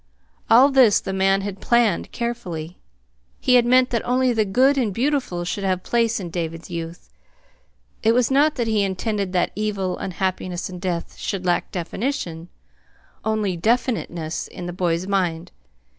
[0.49, 2.79] All this the man had planned carefully.
[3.39, 7.11] He had meant that only the good and beautiful should have place in David's youth.
[8.01, 12.49] It was not that he intended that evil, unhappiness, and death should lack definition,
[13.23, 15.51] only definiteness, in the boy's mind.